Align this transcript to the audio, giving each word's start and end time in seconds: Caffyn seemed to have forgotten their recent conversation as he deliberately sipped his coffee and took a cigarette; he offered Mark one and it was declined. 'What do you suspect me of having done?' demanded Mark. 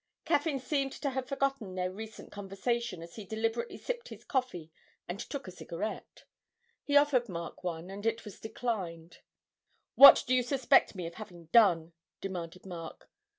Caffyn 0.25 0.57
seemed 0.57 0.93
to 0.93 1.11
have 1.11 1.27
forgotten 1.27 1.75
their 1.75 1.91
recent 1.91 2.31
conversation 2.31 3.03
as 3.03 3.17
he 3.17 3.23
deliberately 3.23 3.77
sipped 3.77 4.07
his 4.07 4.25
coffee 4.25 4.71
and 5.07 5.19
took 5.19 5.47
a 5.47 5.51
cigarette; 5.51 6.23
he 6.83 6.97
offered 6.97 7.29
Mark 7.29 7.63
one 7.63 7.91
and 7.91 8.03
it 8.03 8.25
was 8.25 8.39
declined. 8.39 9.19
'What 9.93 10.23
do 10.25 10.33
you 10.33 10.41
suspect 10.41 10.95
me 10.95 11.05
of 11.05 11.13
having 11.13 11.49
done?' 11.53 11.93
demanded 12.19 12.65
Mark. 12.65 13.11